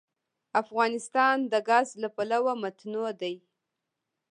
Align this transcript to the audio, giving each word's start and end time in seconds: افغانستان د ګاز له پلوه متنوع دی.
افغانستان 0.61 1.37
د 1.51 1.53
ګاز 1.69 1.89
له 2.01 2.09
پلوه 2.15 2.53
متنوع 2.63 3.09
دی. 3.21 3.35